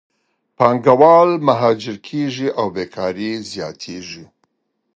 [0.57, 4.25] پانګهوال مهاجر کېږي او بیکارۍ زیاتېږي.